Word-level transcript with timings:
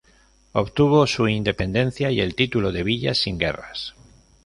Obtuvo 0.53 1.05
su 1.05 1.27
independencia 1.27 2.09
y 2.09 2.21
el 2.21 2.33
título 2.33 2.71
de 2.71 2.81
villa 2.81 3.13
sin 3.13 3.37
guerras. 3.37 3.93